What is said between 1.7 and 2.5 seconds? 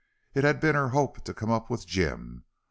Jim.